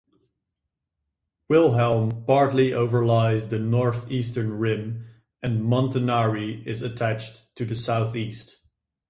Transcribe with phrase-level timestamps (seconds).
[1.47, 5.05] Wilhelm partly overlies the northeastern rim,
[5.43, 8.57] and Montanari is attached to the southeast.